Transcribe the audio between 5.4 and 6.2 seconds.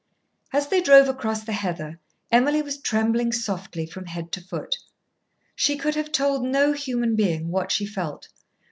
She could have